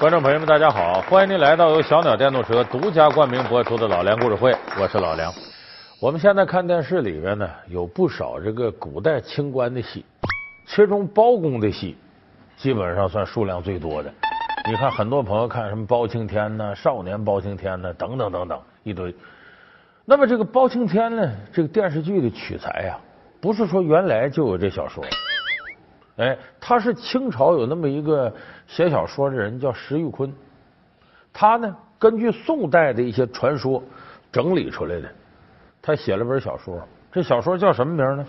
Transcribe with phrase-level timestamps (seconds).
[0.00, 1.02] 观众朋友们，大家好！
[1.02, 5.30] 欢迎您来到由小鸟电动车独家冠名播出的《老梁故事会》，我是老梁。
[6.00, 10.02] 我们现在看电视里边呢，有不少这个古代清官的戏，
[10.66, 11.98] 其中包公的戏
[12.56, 14.10] 基本上算数量最多的。
[14.70, 19.14] 你看，很多朋友看什么包青天呢、少年包青天呢，等等等等一堆。
[20.06, 22.98] 那么这个包青天呢，这个电视剧的取材呀，
[23.38, 25.04] 不是说原来就有这小说。
[26.20, 28.30] 哎，他是清朝有那么一个
[28.66, 30.30] 写小说的人，叫石玉坤。
[31.32, 33.82] 他呢，根据宋代的一些传说
[34.30, 35.08] 整理出来的，
[35.80, 36.78] 他写了本小说。
[37.10, 38.26] 这小说叫什么名呢？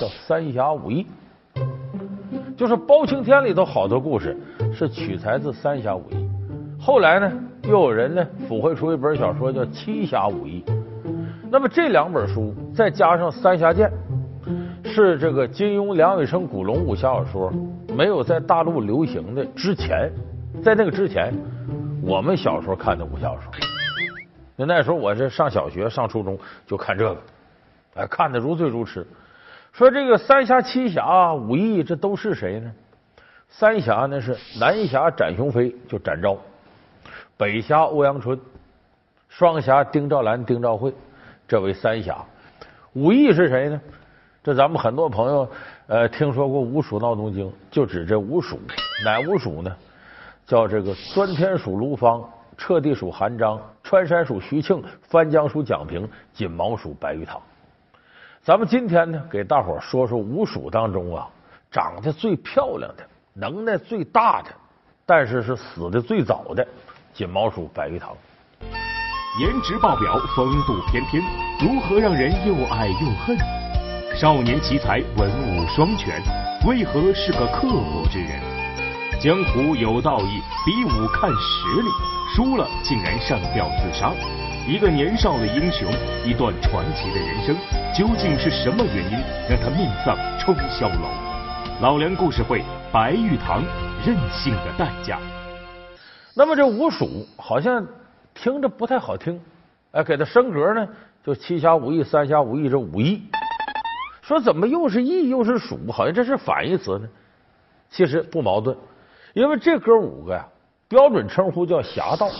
[0.00, 1.04] 叫《三侠五义》。
[2.56, 4.38] 就是包青天里头好多故事
[4.72, 6.14] 是取材自《三侠五义》。
[6.80, 7.32] 后来呢，
[7.64, 10.62] 又有人呢附会出一本小说叫《七侠五义》。
[11.50, 13.88] 那么这两本书再加上《三侠剑》。
[14.92, 17.50] 是这个金庸、梁羽生、古龙武侠小说
[17.96, 20.12] 没有在大陆流行的之前，
[20.62, 21.32] 在那个之前，
[22.02, 23.50] 我们小时候看的武侠小说。
[24.54, 27.20] 那那时候我这上小学、上初中就看这个，
[27.94, 29.06] 哎，看的如醉如痴。
[29.72, 32.70] 说这个三侠、七侠、五义，这都是谁呢？
[33.48, 36.36] 三侠那是南侠展雄飞，就展昭；
[37.38, 38.38] 北侠欧阳春，
[39.30, 40.92] 双侠丁兆兰、丁兆慧，
[41.48, 42.22] 这为三侠。
[42.92, 43.80] 五义是谁呢？
[44.42, 45.48] 这咱们很多朋友
[45.86, 48.60] 呃听说过五鼠闹东京，就指这五鼠，
[49.04, 49.72] 哪五鼠呢？
[50.44, 57.40] 叫这个钻天鼠卢芳，彻地鼠韩章，穿山鼠徐庆，翻江鼠蒋平，锦毛鼠白玉堂。
[58.42, 61.28] 咱们今天呢，给大伙说说五鼠当中啊，
[61.70, 64.48] 长得最漂亮的，能耐最大的，
[65.06, 66.66] 但是是死的最早的
[67.14, 68.12] 锦毛鼠白玉堂。
[69.40, 71.22] 颜值爆表，风度翩翩，
[71.60, 73.38] 如何让人又爱又恨？
[74.14, 76.22] 少年奇才，文武双全，
[76.66, 78.38] 为何是个刻薄之人？
[79.18, 81.88] 江湖有道义，比武看实力，
[82.36, 84.12] 输了竟然上吊自杀。
[84.68, 85.90] 一个年少的英雄，
[86.24, 87.56] 一段传奇的人生，
[87.96, 89.18] 究竟是什么原因
[89.48, 91.08] 让他命丧冲霄楼？
[91.80, 92.62] 老梁故事会，
[92.92, 93.64] 白玉堂
[94.06, 95.18] 任性的代价。
[96.34, 97.84] 那么这五鼠好像
[98.34, 99.40] 听着不太好听，
[99.90, 100.86] 哎，给他升格呢，
[101.24, 103.22] 就七侠五义、三侠五义这五义。
[104.22, 105.78] 说怎么又是义又是鼠？
[105.92, 107.06] 好像这是反义词呢。
[107.90, 108.74] 其实不矛盾，
[109.34, 110.46] 因为这哥五个呀，
[110.88, 112.30] 标准称呼叫侠盗，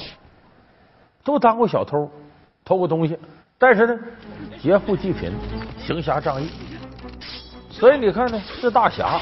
[1.23, 2.11] 都当过小偷，
[2.65, 3.19] 偷过东西，
[3.59, 3.99] 但是呢，
[4.63, 5.31] 劫富济贫，
[5.77, 6.49] 行侠仗义。
[7.69, 9.21] 所以你看呢，是大侠，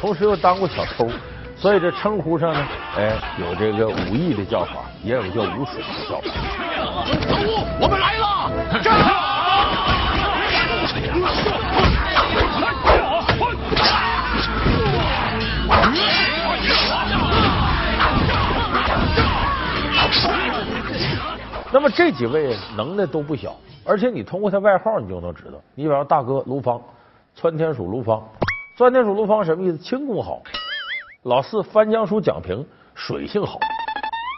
[0.00, 1.08] 同时又当过小偷，
[1.56, 2.66] 所以这称呼上呢，
[2.96, 6.28] 哎，有这个武义的叫法，也有叫武鼠的叫法。
[6.76, 8.82] 老五，我们来了！
[8.82, 9.73] 站！
[21.74, 25.60] 那么这几位能耐都不小，而且你通过他外号你就能知道。
[25.74, 26.80] 你比方大哥卢芳，
[27.34, 28.22] 窜天鼠卢芳，
[28.78, 29.78] 窜天鼠卢芳什么意思？
[29.78, 30.40] 轻功好。
[31.24, 32.64] 老四翻江鼠蒋平，
[32.94, 33.58] 水性好。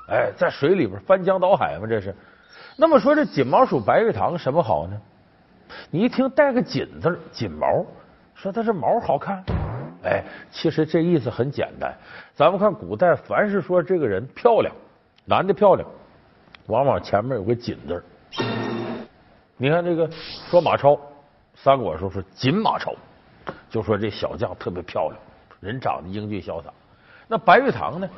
[0.09, 2.15] 哎，在水里边翻江倒海嘛，这是。
[2.75, 4.99] 那么说这锦毛鼠白玉堂什么好呢？
[5.91, 7.85] 你一听带个锦字，锦毛，
[8.35, 9.45] 说它是毛好看。
[10.05, 11.95] 哎，其实这意思很简单。
[12.33, 14.75] 咱们看古代，凡是说这个人漂亮，
[15.27, 15.87] 男的漂亮。
[16.67, 18.03] 往往前面有个锦字
[19.57, 20.11] 你看这个
[20.51, 20.99] 说马超，
[21.55, 22.95] 三国时候说锦马超，
[23.71, 25.17] 就说这小将特别漂亮，
[25.61, 26.71] 人长得英俊潇洒。
[27.27, 28.09] 那白玉堂呢，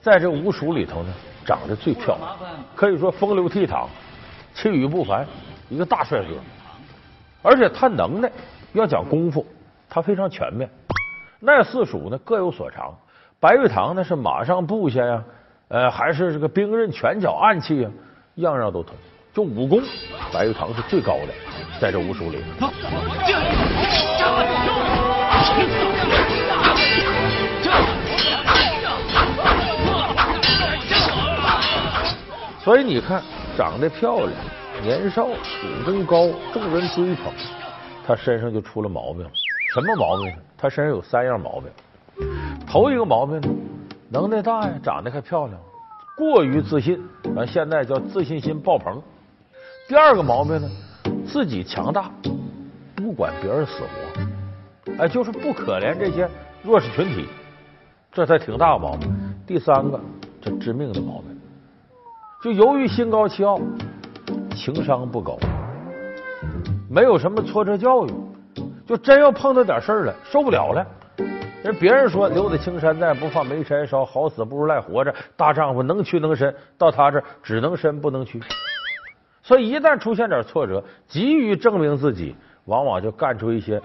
[0.00, 1.12] 在这五鼠里头呢，
[1.44, 2.36] 长得最漂亮，
[2.76, 3.86] 可以说风流倜傥，
[4.54, 5.26] 气宇不凡，
[5.68, 6.36] 一个大帅哥。
[7.42, 8.30] 而且他能耐，
[8.72, 9.44] 要讲功夫，
[9.88, 10.70] 他非常全面。
[11.40, 12.94] 那四鼠呢各有所长，
[13.40, 15.24] 白玉堂呢是马上部下呀。
[15.68, 17.90] 呃，还是这个兵刃、拳脚、暗器啊，
[18.36, 18.94] 样样都通。
[19.32, 19.80] 就武功，
[20.32, 21.34] 白玉堂是最高的，
[21.80, 22.38] 在这五鼠里。
[32.62, 33.20] 所以你看，
[33.56, 34.32] 长得漂亮，
[34.82, 37.32] 年少，武功高，众人追捧，
[38.06, 39.30] 他身上就出了毛病了。
[39.74, 40.34] 什么毛病呢？
[40.56, 41.68] 他身上有三样毛病。
[42.66, 43.48] 头一个毛病呢？
[44.14, 45.60] 能耐大呀，长得还漂亮，
[46.16, 47.02] 过于自信，
[47.36, 49.02] 啊，现在叫自信心爆棚。
[49.88, 50.70] 第二个毛病呢，
[51.26, 52.08] 自己强大，
[52.94, 56.30] 不管别人死活，哎，就是不可怜这些
[56.62, 57.26] 弱势群体，
[58.12, 59.12] 这才挺大毛病。
[59.44, 60.00] 第三个，
[60.40, 61.36] 这致命的毛病，
[62.40, 63.58] 就由于心高气傲，
[64.54, 65.36] 情商不高，
[66.88, 68.10] 没有什么挫折教育，
[68.86, 70.86] 就真要碰到点事儿了，受不了了，
[71.64, 75.14] 人别人说留得青山在，不怕没柴烧，好死不如赖活着。
[75.34, 78.38] 大丈夫能屈能伸，到他这只能伸不能屈。
[79.42, 83.80] 所以一旦出现点挫折，急于证明自己，往往就干出一些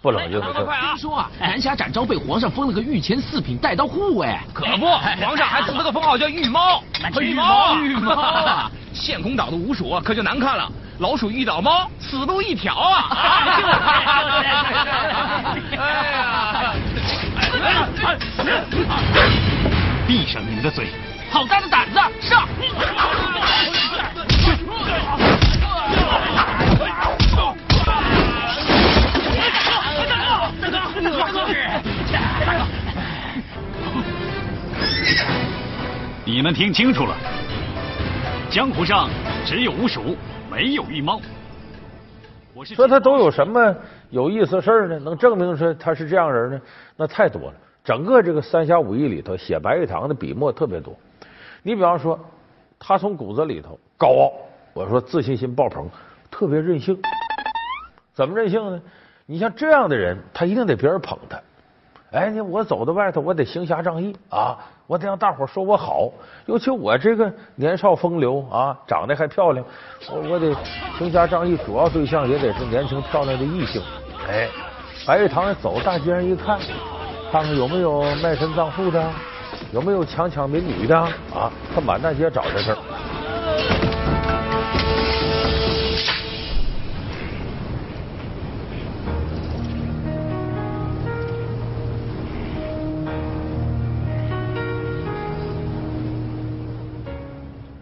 [0.00, 0.60] 不冷静的事。
[0.60, 6.80] 听说啊，南侠展昭被皇上封了个御前四品带刀护卫，可不，皇上还赐了个封号叫御猫。
[7.20, 8.70] 御猫，御猫。
[8.92, 10.70] 献公岛的五鼠可就难看了，
[11.00, 13.08] 老鼠遇到猫，死路一条啊！
[15.78, 16.74] 哎呀！
[20.06, 20.86] 闭上你们的嘴！
[21.30, 22.48] 好大的胆子，上！
[36.24, 37.16] 你们听清楚了，
[38.50, 39.08] 江湖上
[39.44, 40.16] 只有吴蜀，
[40.50, 41.20] 没有御猫。
[42.64, 43.74] 说他都有什么
[44.10, 44.98] 有意思事儿呢？
[44.98, 46.60] 能证明说他是这样人呢？
[46.96, 47.54] 那太多了。
[47.84, 50.94] 整个这个《三侠五义》里头写白玉堂的笔墨特别多。
[51.62, 52.18] 你比方说，
[52.78, 54.32] 他从骨子里头高傲，
[54.74, 55.88] 我说自信心爆棚，
[56.30, 56.98] 特别任性。
[58.12, 58.82] 怎么任性呢？
[59.26, 61.40] 你像这样的人，他一定得别人捧他。
[62.10, 64.56] 哎，你我走到外头，我得行侠仗义啊，
[64.86, 66.10] 我得让大伙说我好。
[66.46, 69.64] 尤其我这个年少风流啊，长得还漂亮，
[70.10, 70.54] 我我得
[70.96, 73.82] 行侠仗义，主要对象也得是年轻漂亮的异性。
[74.26, 74.48] 哎，
[75.06, 76.58] 白玉堂走大街上一看，
[77.30, 79.04] 看看有没有卖身葬父的，
[79.72, 81.52] 有没有强抢民女的啊？
[81.74, 82.78] 他满大街找这事儿。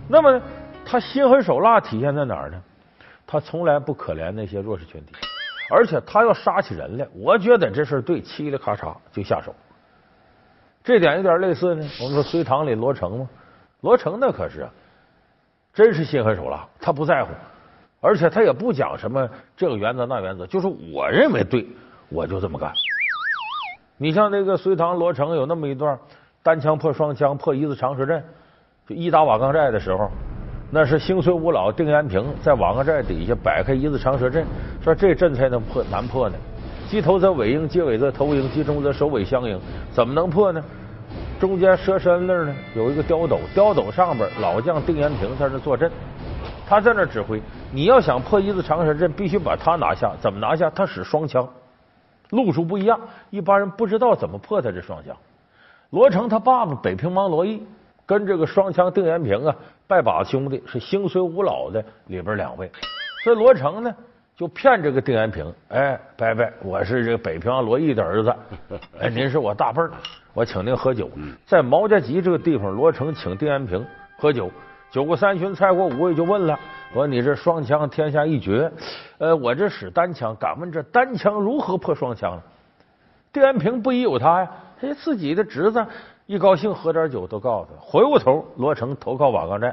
[0.08, 0.41] 那么
[0.85, 2.62] 他心狠手辣体现在哪儿呢？
[3.26, 5.12] 他从来不可怜那些弱势群体，
[5.69, 9.53] 而且他要杀起人来，我觉得这事对，嘁哩咔嚓就下手。
[10.85, 11.85] 这点有点类似呢。
[12.00, 13.29] 我们说隋唐里罗成嘛，
[13.81, 14.69] 罗成那可是，
[15.75, 17.31] 真是心狠手辣，他不在乎，
[18.00, 21.67] 而且他也不讲什么这个原则那原则，就是我认为对，
[22.11, 22.73] 我就这么干。
[23.97, 25.99] 你像那个隋唐罗成有那么一段
[26.44, 28.23] 单枪破双枪破一字长蛇阵。
[28.88, 30.08] 就一打瓦岗寨的时候，
[30.70, 34.46] 那是星绥五老定延平在瓦岗寨底下摆开一字长蛇阵，
[34.80, 36.36] 说这阵才能破难破呢。
[36.88, 39.58] 击头则尾应，击尾则头应，击中则首尾相应，
[39.90, 40.62] 怎么能破呢？
[41.40, 45.90] 中间蛇身那儿呢有一个雕斗，雕斗上边老将定延平在那坐镇，
[46.64, 47.42] 他在那指挥。
[47.72, 50.12] 你要想破一字长蛇阵，必须把他拿下。
[50.20, 50.70] 怎么拿下？
[50.70, 51.48] 他使双枪，
[52.30, 53.00] 路数不一样，
[53.30, 55.16] 一般人不知道怎么破他这双枪。
[55.90, 57.60] 罗成他爸爸北平王罗毅。
[58.06, 59.55] 跟这个双枪定延平啊，
[59.88, 62.70] 拜把子兄弟是星随五老的里边两位，
[63.25, 63.93] 所以罗成呢
[64.37, 68.35] 就骗这个定延平，哎，伯伯，我是这个北平王罗毅的儿子，
[69.00, 69.91] 哎，您是我大辈儿，
[70.32, 71.11] 我请您喝酒，
[71.47, 73.85] 在毛家集这个地方，罗成请定延平
[74.19, 74.49] 喝酒，
[74.93, 76.56] 酒过三巡，菜过五味，就问了，
[76.93, 78.70] 我说你这双枪天下一绝，
[79.19, 82.41] 呃，我这使单枪，敢问这单枪如何破双枪？
[83.32, 84.50] 定延平不疑有他呀，
[84.81, 85.85] 他自己的侄子。
[86.26, 89.73] 一高兴喝点酒，都告诉他，回过头，罗成投靠瓦岗寨，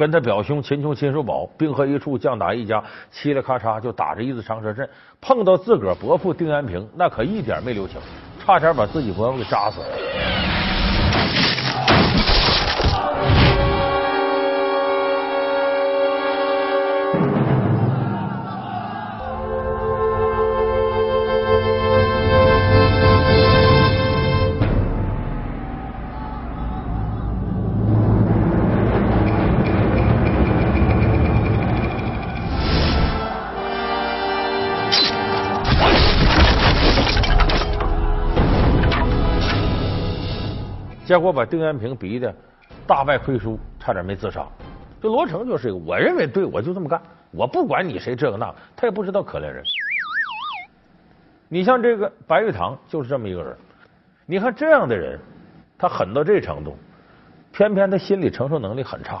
[0.00, 2.82] 跟他表兄秦琼、秦叔宝兵合一处，将打一家，
[3.12, 4.88] 嘁哩咔嚓就打着一字长蛇阵，
[5.20, 8.00] 碰到自个儿伯父丁延平，那可一点没留情，
[8.38, 10.37] 差点把自己伯父给扎死了。
[41.08, 42.34] 结果把丁延平逼的
[42.86, 44.46] 大败亏输，差点没自杀。
[45.00, 47.00] 这罗成就是一个，我认为对，我就这么干，
[47.30, 49.64] 我不管你谁这个那，他也不知道可怜人。
[51.48, 53.56] 你像这个白玉堂就是这么一个人，
[54.26, 55.18] 你看这样的人，
[55.78, 56.76] 他狠到这程度，
[57.52, 59.18] 偏偏他心理承受能力很差，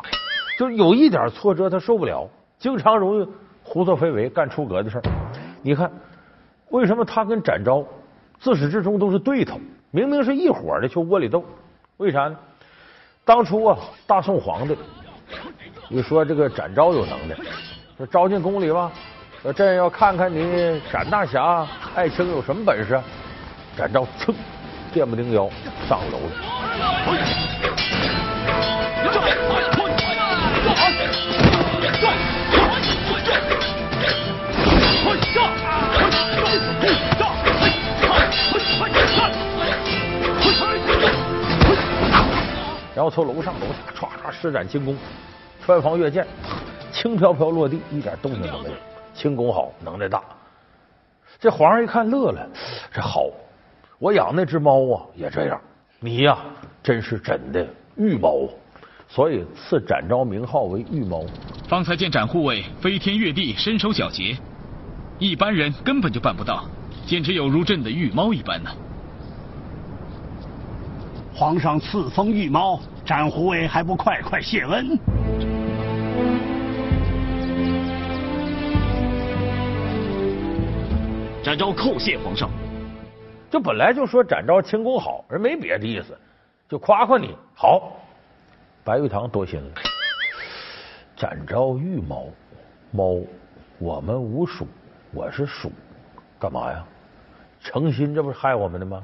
[0.58, 2.28] 就有一点挫折他受不了，
[2.58, 3.26] 经常容易
[3.62, 5.02] 胡作非为，干出格的事儿。
[5.62, 5.90] 你看
[6.68, 7.82] 为什么他跟展昭
[8.38, 9.58] 自始至终都是对头，
[9.90, 11.42] 明明是一伙的，却窝里斗。
[11.98, 12.36] 为啥呢？
[13.24, 14.76] 当初啊，大宋皇帝
[15.88, 17.36] 你说这个展昭有能耐，
[17.96, 18.90] 说招进宫里吧，
[19.42, 23.00] 说朕要看看你展大侠爱卿有什么本事。
[23.76, 24.34] 展昭噌，
[24.92, 25.48] 电不丁腰
[25.88, 27.77] 上楼了。
[42.98, 44.96] 然后从楼上楼下唰唰施展轻功，
[45.64, 46.26] 穿房越剑，
[46.90, 48.74] 轻飘飘落地，一点动静都没有。
[49.14, 50.20] 轻功好，能耐大。
[51.38, 52.44] 这皇上一看乐了，
[52.92, 53.26] 这好，
[54.00, 55.60] 我养那只猫啊也这样，
[56.00, 56.38] 你呀
[56.82, 57.64] 真是真的
[57.96, 58.48] 御猫，
[59.06, 61.24] 所以赐展昭名号为御猫。
[61.68, 64.36] 方才见展护卫飞天跃地，身手矫捷，
[65.20, 66.64] 一般人根本就办不到，
[67.06, 68.68] 简直有如朕的御猫一般呢。
[71.38, 74.98] 皇上赐封御猫，展护卫还不快快谢恩？
[81.40, 82.50] 展昭叩谢皇上。
[83.48, 86.18] 这本来就说展昭轻功好，而没别的意思，
[86.68, 87.96] 就夸夸你好。
[88.82, 89.70] 白玉堂多心了，
[91.16, 92.26] 展昭御猫，
[92.90, 93.22] 猫，
[93.78, 94.66] 我们无鼠，
[95.12, 95.70] 我是鼠，
[96.36, 96.84] 干嘛呀？
[97.60, 99.00] 成心这不是害我们的吗？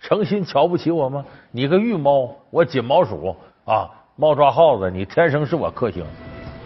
[0.00, 1.24] 诚心瞧不起我吗？
[1.50, 6.02] 你个御猫，我锦毛鼠啊，猫抓耗子，你天生是我克星。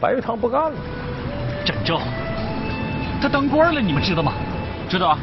[0.01, 0.77] 白玉堂不干了，
[1.65, 2.01] 展昭，
[3.21, 4.33] 他当官了，你们知道吗？
[4.89, 5.19] 知道啊，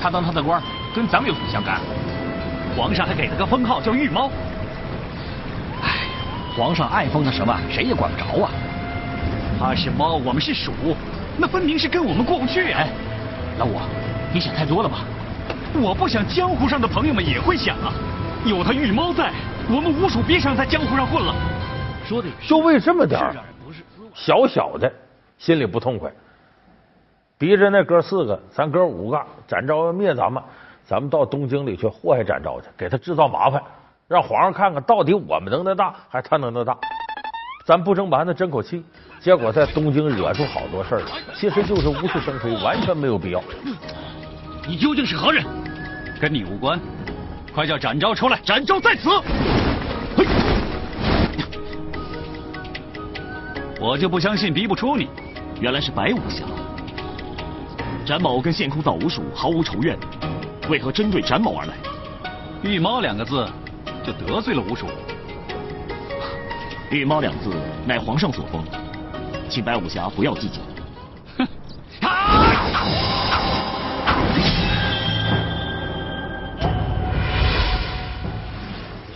[0.00, 0.62] 他当他的官，
[0.94, 1.80] 跟咱们有什么相干？
[2.76, 4.30] 皇上还给他个封号叫御猫。
[5.82, 6.06] 哎，
[6.56, 8.50] 皇上爱封他什么，谁也管不着啊。
[9.58, 10.72] 他是猫，我们是鼠，
[11.38, 12.84] 那分明是跟我们过不去啊。
[13.58, 13.80] 老五，
[14.30, 14.98] 你想太多了吧？
[15.80, 17.92] 我不想，江湖上的朋友们也会想啊。
[18.44, 19.32] 有他玉猫在，
[19.68, 21.34] 我们吴蜀别想在江湖上混了。
[22.04, 23.34] 说的就为这么点儿，
[24.14, 24.90] 小小的，
[25.38, 26.10] 心里不痛快。
[27.38, 30.42] 逼着那哥四个，咱哥五个，展昭要灭咱们，
[30.84, 33.60] 咱们到东京里去祸害展昭去，给他制造麻烦，
[34.08, 36.76] 让皇上看看到底我们能耐大还是他能耐大。
[37.66, 38.84] 咱不争蛮子争口气，
[39.18, 43.42] 结果在东京惹出好多事儿来，其实就是无事生非，完全没有必要。
[44.68, 45.44] 你究竟是何人？
[46.20, 46.80] 跟你无关，
[47.54, 48.38] 快叫展昭出来！
[48.42, 49.10] 展昭在此。
[53.78, 55.08] 我就不相信逼不出你，
[55.60, 56.44] 原来是白武侠。
[58.04, 59.98] 展某跟陷空岛吴蜀毫无仇怨，
[60.70, 61.74] 为何针对展某而来？
[62.62, 63.46] 御猫两个字
[64.02, 64.86] 就得罪了吴蜀。
[66.90, 67.52] 御猫两字
[67.84, 68.64] 乃皇上所封，
[69.50, 70.60] 请白武侠不要计较。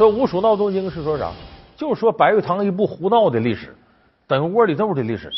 [0.01, 1.31] 说吴蜀闹东京是说啥？
[1.77, 3.77] 就是说白玉堂一部胡闹的历史，
[4.27, 5.31] 等于窝里斗的历史。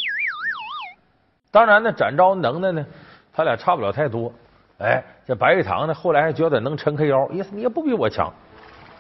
[1.51, 2.87] 当然呢，展昭能耐呢？
[3.33, 4.33] 他俩差不了太多，
[4.79, 8.33] 哎，这白玉堂呢，后来还觉得能撑开腰，意思你也不比我强，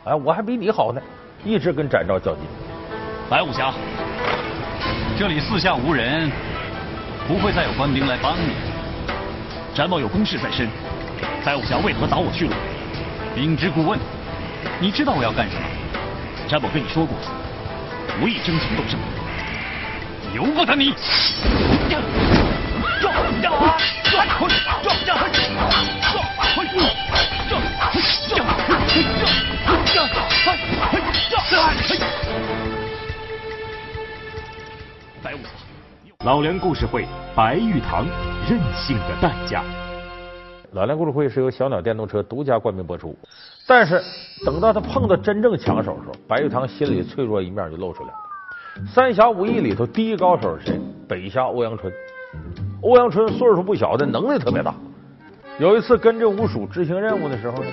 [0.03, 1.01] 哎，我还比你好呢，
[1.45, 2.43] 一直跟展昭较劲。
[3.31, 3.73] 白武侠，
[5.17, 6.29] 这里四下无人，
[7.29, 8.53] 不会再有官兵来帮你。
[9.73, 10.69] 展某有公事在身，
[11.45, 12.55] 白武侠为何挡我去路？
[13.37, 13.97] 明知故问，
[14.81, 15.63] 你知道我要干什么？
[16.49, 17.17] 展某跟你说过，
[18.21, 18.99] 无意争强斗胜，
[20.35, 20.93] 由不得你。
[36.25, 38.07] 老梁故事会：白玉堂
[38.49, 39.65] 任性的代价。
[40.73, 43.15] 老梁故事会是由小鸟电动车独家冠名播出。
[43.67, 44.03] 但是
[44.47, 48.15] 等到他碰到真正抢手的时候，白玉堂心里脆弱一面就露出来了。
[48.87, 50.81] 三侠五义里头第一高手是谁？
[51.07, 51.93] 北侠欧阳春。
[52.81, 54.75] 欧阳春岁数不小，的能耐特别大。
[55.59, 57.71] 有一次跟着吴蜀执行任务的时候呢，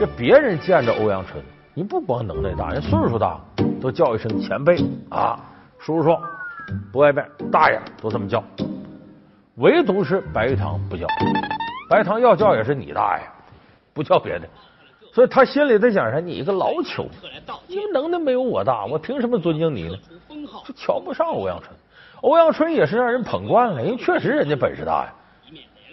[0.00, 1.38] 这别人见着欧阳春，
[1.74, 3.38] 你不光能耐大，人岁数大，
[3.78, 5.38] 都叫一声前辈啊，
[5.78, 6.16] 叔叔、
[6.90, 7.22] 伯伯、
[7.52, 8.42] 大爷都这么叫。
[9.56, 11.06] 唯独是白玉堂不叫，
[11.92, 13.22] 白玉堂要叫也是你大爷，
[13.92, 14.48] 不叫别的。
[15.12, 16.18] 所以他心里在想啥？
[16.20, 17.04] 你一个老朽，
[17.66, 19.96] 你能耐没有我大，我凭什么尊敬你呢？
[20.64, 21.70] 就瞧不上欧阳春。
[22.22, 25.12] 欧阳春也是让人捧惯了，因为确实人家本事大呀。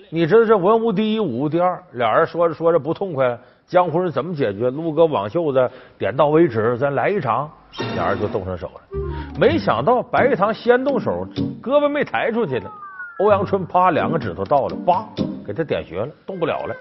[0.09, 3.37] 你知道这文无第一，武无第二，俩人说着说着不痛快，
[3.67, 4.69] 江湖人怎么解决？
[4.69, 7.51] 撸个网袖子，点到为止，咱来一场，
[7.95, 8.97] 俩人就动上手了。
[9.37, 11.27] 没想到白玉堂先动手，
[11.61, 12.71] 胳膊没抬出去呢，
[13.19, 15.05] 欧阳春啪两个指头到了，叭
[15.49, 16.75] 给他点穴了，动不了了。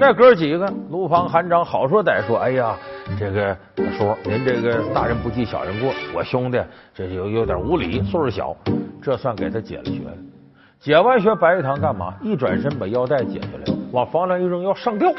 [0.00, 2.76] 那哥几个，卢芳、韩章好说歹说，哎呀，
[3.18, 3.56] 这个
[3.98, 6.62] 叔，您这个大人不计小人过，我兄弟
[6.94, 8.56] 这有有点无礼，岁数小，
[9.02, 10.12] 这算给他解了穴了。
[10.78, 12.14] 解完穴，白玉堂干嘛？
[12.22, 15.12] 一转身把腰带解下来，往房梁一扔，要上吊，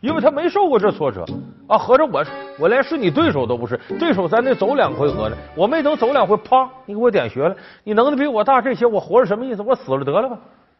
[0.00, 1.24] 因为他没受过这挫折
[1.68, 1.78] 啊。
[1.78, 2.24] 合着我
[2.58, 9.62] 我连是你对手都不是，对手咱得走两回合呢，我没等走两回，啪，你给我点穴了，你能力比我大，这些我活着什么意思？
[9.62, 10.36] 我死了得了吧？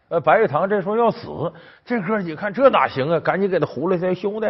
[0.09, 1.53] 呃，白玉堂这时候要死，
[1.85, 3.19] 这哥几看这哪行啊？
[3.19, 4.47] 赶紧给他糊了说：“兄弟，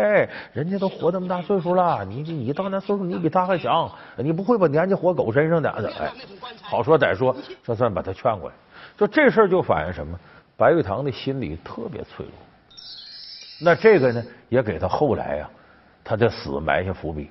[0.53, 5.71] 人家都活这么大岁数了，你你你到那岁数，你比他还强，你不会把年纪活狗身上的？
[5.99, 6.13] 哎，
[6.63, 7.35] 好说歹说，
[7.65, 8.55] 这算把他劝过来。
[8.99, 10.19] 就这事儿就反映什么？
[10.59, 12.35] 白玉堂的心理特别脆弱。
[13.59, 15.49] 那这个呢，也给他后来呀，
[16.05, 17.31] 他的死埋下伏笔。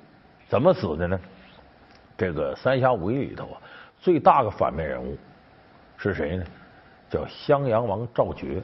[0.49, 1.19] 怎么死的呢？
[2.17, 3.61] 这个《三侠五义》里头啊，
[3.99, 5.15] 最大的反面人物
[5.97, 6.43] 是谁呢？
[7.09, 8.61] 叫襄阳王赵觉，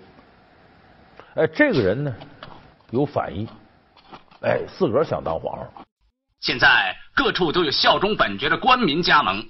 [1.36, 2.14] 哎，这个人呢
[2.90, 3.48] 有反意，
[4.42, 5.68] 哎，自个儿想当皇上。
[6.40, 9.46] 现在各处都有效忠本爵的官民加盟，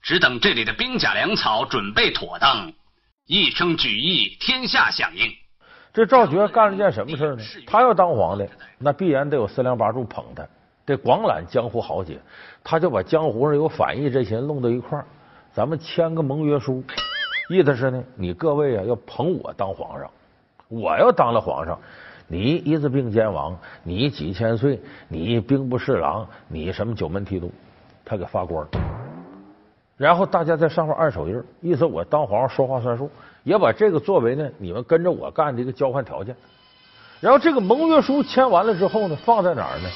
[0.00, 2.72] 只等这里的兵甲粮草准备妥当，
[3.26, 5.30] 一声举义，天下响应。
[5.92, 7.42] 这赵觉干了件什么事呢？
[7.66, 8.48] 他要当皇帝，
[8.78, 10.46] 那必然得有四梁八柱捧他，
[10.84, 12.20] 得广揽江湖豪杰。
[12.62, 15.06] 他就把江湖上有反意这些人弄到一块儿，
[15.52, 16.84] 咱们签个盟约书。
[17.48, 20.10] 意思是呢，你各位啊要捧我当皇上，
[20.68, 21.78] 我要当了皇上，
[22.26, 27.52] 你一字并肩王，你几千岁，你兵部侍郎，你什么九门提督，
[28.04, 28.66] 他给发官，
[29.96, 33.08] 然后大家在上面按手印，意思我当皇上说话算数，
[33.44, 36.34] 也把这个作为呢你们跟着我干的一个交换条件。
[37.20, 39.88] 然后这个盟约书签完了之后呢，放在哪儿呢？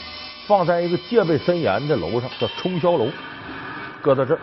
[0.46, 3.08] 放在一个戒备森严的楼上，叫冲霄楼，
[4.02, 4.40] 搁到这儿。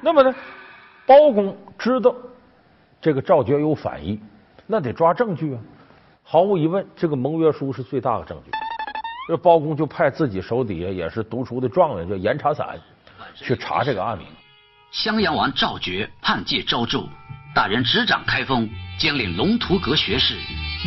[0.00, 0.34] 那么呢？
[1.06, 2.14] 包公知道
[3.00, 4.20] 这个赵觉有反意，
[4.66, 5.60] 那得抓证据啊！
[6.24, 8.50] 毫无疑问，这个盟约书是最大的证据。
[9.28, 12.76] 这包公就派自己手底下也是读书的状元，叫严查散，
[13.36, 14.26] 去查这个案名。
[14.90, 17.08] 襄阳王赵觉叛借招助，
[17.54, 20.34] 大人执掌开封，兼领龙图阁学士，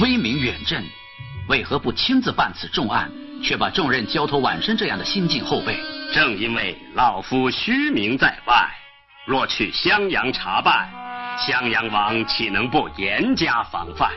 [0.01, 0.83] 威名远震，
[1.47, 3.09] 为何不亲自办此重案，
[3.41, 5.79] 却把重任交托晚生这样的新晋后辈？
[6.13, 8.69] 正因为老夫虚名在外。
[9.29, 10.89] 若去襄阳查办，
[11.37, 14.09] 襄阳王岂能不严加防范？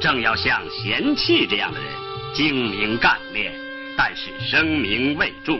[0.00, 1.92] 正要像贤弃这样的人，
[2.32, 3.52] 精明干练，
[3.98, 5.58] 但是声名未著，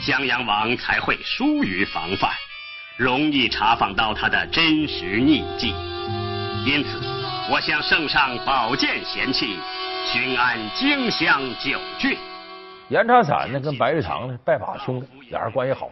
[0.00, 2.30] 襄阳王才会疏于防范，
[2.96, 5.74] 容易查访到他的真实匿迹。
[6.64, 7.00] 因此，
[7.50, 9.58] 我向圣上保荐贤弃，
[10.06, 12.16] 寻安荆襄九郡。
[12.90, 15.90] 严查散呢，跟白玉堂呢拜把兄弟，俩人关系好。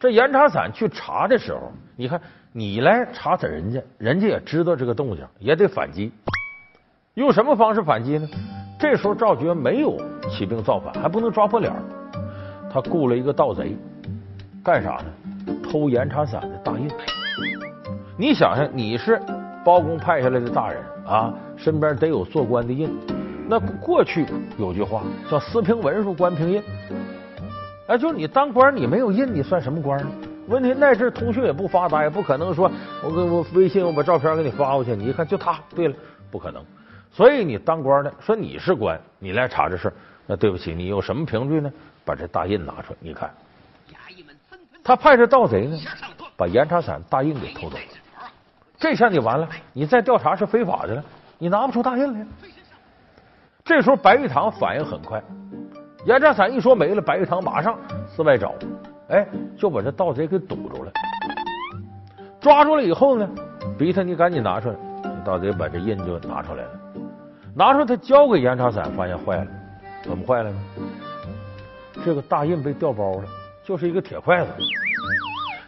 [0.00, 2.20] 这严查散去查的时候，你看
[2.52, 6.12] 你来查查人家，人家也知道这个动静，也得反击。
[7.14, 8.28] 用什么方式反击呢？
[8.78, 11.72] 这时候赵觉没有起兵造反，还不能抓破脸
[12.72, 13.76] 他雇了一个盗贼，
[14.62, 15.54] 干啥呢？
[15.64, 16.88] 偷严查散的大印。
[18.16, 19.20] 你想想，你是
[19.64, 22.88] 包公派下来的大人啊，身边得有做官的印。
[23.48, 24.26] 那过去
[24.58, 26.62] 有句话叫“私凭文书，官凭印”。
[27.88, 30.10] 哎，就是你当官，你没有印，你算什么官呢？
[30.46, 32.70] 问题那阵通讯也不发达，也不可能说
[33.02, 35.58] 我给我微信，我把照片给你发过去，你一看就他。
[35.74, 35.94] 对了，
[36.30, 36.62] 不可能。
[37.10, 39.90] 所以你当官的说你是官，你来查这事，
[40.26, 41.72] 那对不起，你有什么凭据呢？
[42.04, 43.30] 把这大印拿出来，你看。
[44.84, 45.78] 他派这盗贼呢，
[46.36, 47.82] 把严查散大印给偷走了。
[48.78, 51.04] 这下你完了，你再调查是非法的了，
[51.38, 52.26] 你拿不出大印来。
[53.64, 55.22] 这时候白玉堂反应很快。
[56.04, 58.54] 严查散一说没了，白玉堂马上四外找，
[59.08, 60.92] 哎，就把这盗贼给堵住了。
[62.40, 63.28] 抓住了以后呢，
[63.76, 64.76] 逼他你赶紧拿出来。
[65.24, 66.70] 盗贼把这印就拿出来了，
[67.54, 69.46] 拿出来他交给严查散，发现坏了，
[70.02, 70.58] 怎么坏了呢？
[72.04, 73.24] 这个大印被调包了，
[73.64, 74.50] 就是一个铁筷子。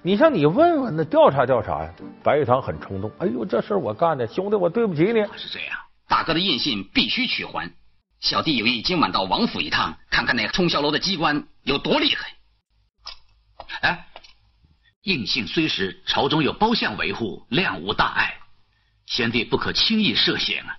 [0.01, 1.91] 你像你问问那调查调查呀，
[2.23, 5.21] 白玉堂很冲动，哎呦，这事我干的，兄弟，我对不起你。
[5.37, 5.77] 是这样，
[6.09, 7.71] 大哥的印信必须取还。
[8.21, 12.35] 小弟有意今晚到王府一趟，看看那冲霄楼的机关有多厉害。
[13.81, 14.07] 哎，
[15.03, 18.39] 印信虽实，朝中有包相维护，量无大碍，
[19.07, 20.77] 贤弟不可轻易涉险啊。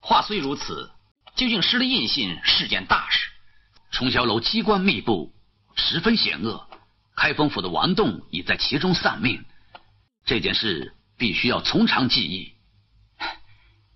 [0.00, 0.92] 话虽如此，
[1.34, 3.26] 究竟失了印信是件大事。
[3.90, 5.34] 冲霄楼机关密布，
[5.74, 6.68] 十分险恶，
[7.16, 9.44] 开封府的王栋已在其中丧命。
[10.24, 12.54] 这件事必须要从长计议，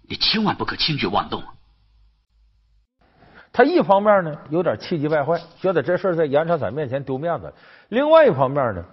[0.09, 1.45] 你千万不可轻举妄动。
[3.53, 7.49] 他一方面呢有点气急败坏，觉得这事在严查散面前丢面子；
[7.89, 8.85] 另外一方面呢，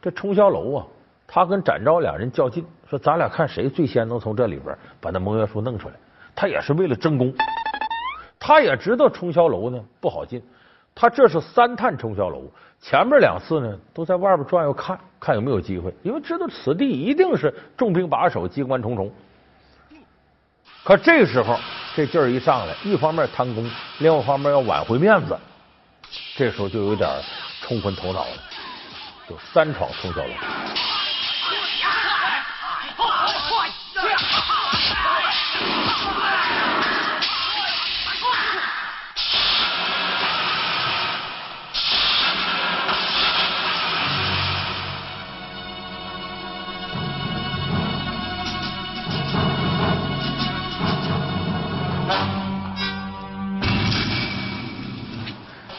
[0.00, 0.86] 这冲霄楼啊，
[1.26, 5.94] 他跟展昭两人较劲，说咱俩看谁最先能从这里边把那盟约书弄出来。
[6.34, 7.32] 他也是为了争功，
[8.38, 10.42] 他也知道冲霄楼呢不好进，
[10.94, 12.42] 他这是三探冲霄楼，
[12.80, 19.10] 前面两次呢都在外边转悠看看有没有机会，因为知道此地一定是重兵把守，机关重重。
[20.86, 21.58] 可这时候。
[21.96, 23.66] 这劲儿一上来，一方面贪功，
[24.00, 25.34] 另外一方面要挽回面子，
[26.36, 27.08] 这时候就有点
[27.62, 28.36] 冲昏头脑了，
[29.26, 30.95] 就三闯冲霄楼。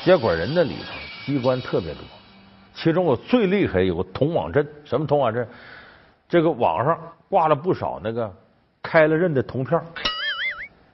[0.08, 0.94] 结果人那里头
[1.26, 2.02] 机关特别多，
[2.74, 5.46] 其中我最厉害有个铜网阵，什么铜网阵？
[6.30, 8.34] 这个网上挂了不少那个
[8.82, 9.78] 开了刃的铜片，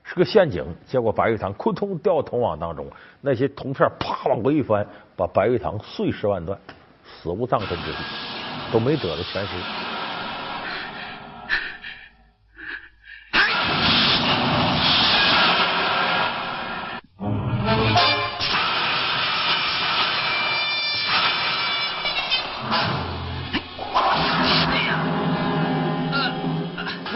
[0.02, 0.66] 是个陷阱。
[0.84, 2.88] 结果白玉堂扑通掉铜网当中，
[3.20, 6.58] 那些铜片啪往过一翻，把白玉堂碎尸万段，
[7.04, 7.98] 死无葬身之地，
[8.72, 9.93] 都没得了全尸。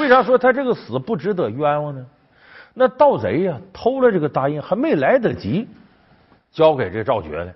[0.09, 2.03] 为啥说他这个死不值得冤枉呢？
[2.73, 5.69] 那盗贼呀，偷了这个大印，还没来得及
[6.51, 7.53] 交给这赵觉呢。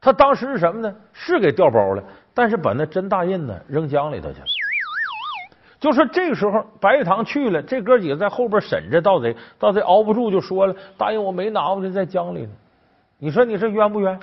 [0.00, 0.94] 他当时是什么呢？
[1.12, 4.46] 是给调包了，但是把那真大印呢扔江里头去了。
[5.80, 12.50] 就说这个时候，白玉堂去了，这哥几个在后边审着盗贼，盗贼熬不住就说了：“大印我没拿回去，在江里呢。”
[13.18, 14.16] 你说你这冤不冤？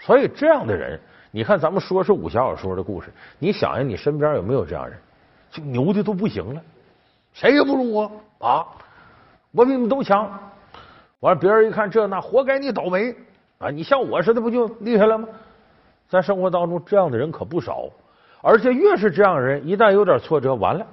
[0.00, 0.98] 所以这样的人，
[1.30, 4.98] 你看咱们说是武侠小说的故事，你想想你身边有没有这样人？
[5.52, 6.62] 就牛的都不行了，
[7.34, 8.66] 谁也不如我啊！
[9.50, 10.22] 我比你们都强。
[11.20, 13.14] 完了，别人一看这那，活该你倒霉
[13.58, 13.68] 啊！
[13.68, 15.28] 你像我似的，不就厉害了吗？
[16.08, 17.90] 在生活当中，这样的人可不少，
[18.40, 20.86] 而且越是这样的人，一旦有点挫折，完了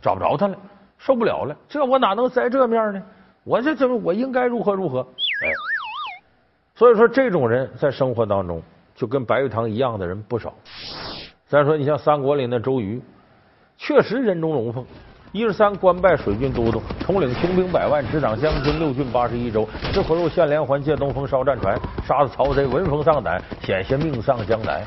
[0.00, 0.56] 找不着他了，
[0.98, 1.56] 受不了了。
[1.68, 3.02] 这我哪能在这面呢？
[3.42, 5.00] 我这怎么我应该如何如何？
[5.00, 5.50] 哎，
[6.76, 8.62] 所以说这种人在生活当中
[8.94, 10.54] 就跟白玉堂一样的人不少。
[11.48, 13.02] 再说，你像三国里那周瑜。
[13.78, 14.84] 确实人中龙凤，
[15.32, 24.82] 一十三官拜水军都督，统领雄兵百万，执掌将军六郡八十一州，吃苦肉，献连环，借东风，烧战船，杀死曹贼，闻风丧胆，险些命丧江南。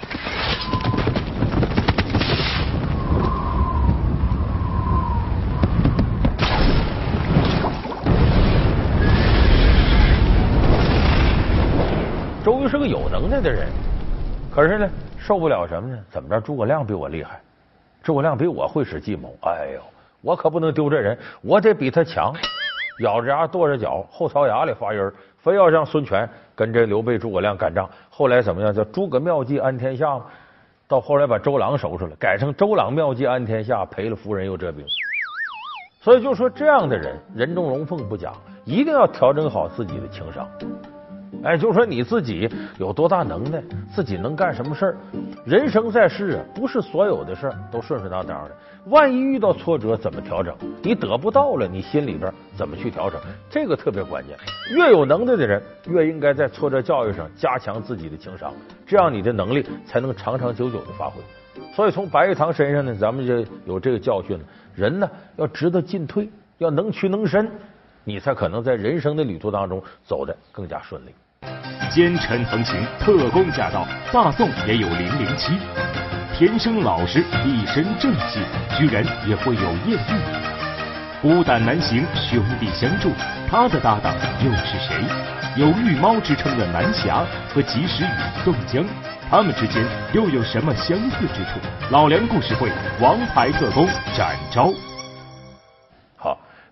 [12.43, 13.67] 周瑜是个有能耐的人，
[14.51, 15.97] 可是呢，受不了什么呢？
[16.09, 16.41] 怎么着？
[16.41, 17.39] 诸葛亮比我厉害。
[18.01, 19.81] 诸葛亮比我会使计谋，哎呦，
[20.21, 22.33] 我可不能丢这人，我得比他强。
[23.01, 27.89] 咬着牙跺着脚，后槽牙里发音，非要让孙权跟这刘备、诸葛亮干仗。
[28.09, 28.73] 后来怎么样？
[28.73, 30.19] 叫诸葛妙计安天下
[30.85, 34.85] 到后来把周郎收拾了，改成周郎妙计安天下，赔了夫人又折兵。
[36.01, 38.33] 所以就说这样的人，人中龙凤不假，
[38.65, 40.45] 一定要调整好自己的情商。
[41.43, 43.63] 哎，就说你自己有多大能耐，
[43.93, 44.97] 自己能干什么事儿？
[45.45, 48.51] 人生在世啊，不是所有的事儿都顺顺当当的。
[48.85, 50.55] 万一遇到挫折，怎么调整？
[50.81, 53.19] 你得不到了，你心里边怎么去调整？
[53.49, 54.35] 这个特别关键。
[54.75, 58.51] 越有能耐的人，越应该在挫折教育上加强自己的情商，
[58.85, 61.21] 这样你的能力才能长长久久的发挥。
[61.73, 64.43] 所以从白玉堂身上呢，咱们就有这个教训了：
[64.75, 67.49] 人呢要值得进退，要能屈能伸，
[68.09, 71.13] 你才可能在人生的旅途当中走得更加顺利。
[71.91, 75.53] 奸臣横行，特工驾到，大宋也有零零七，
[76.35, 78.39] 天生老实，一身正气，
[78.75, 81.21] 居然也会有艳遇。
[81.21, 83.11] 孤胆难行，兄弟相助，
[83.47, 85.05] 他的搭档又是谁？
[85.55, 88.83] 有御猫之称的南侠和及时雨宋江，
[89.29, 91.59] 他们之间又有什么相似之处？
[91.91, 93.85] 老梁故事会，王牌特工
[94.17, 94.73] 展昭。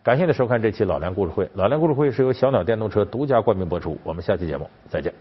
[0.07, 3.97] 感谢您收看这期老梁故事会老梁故事会是由小鸟电动车独家冠名播出。
[4.05, 5.13] 我们下期节目再见。